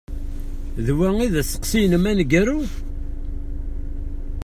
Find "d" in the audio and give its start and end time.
0.85-0.87, 1.33-1.35